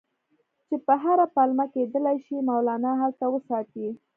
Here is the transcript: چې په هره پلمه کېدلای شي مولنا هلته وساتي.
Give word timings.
چې 0.67 0.75
په 0.85 0.93
هره 1.03 1.25
پلمه 1.35 1.65
کېدلای 1.73 2.17
شي 2.25 2.37
مولنا 2.49 2.91
هلته 3.01 3.25
وساتي. 3.33 3.87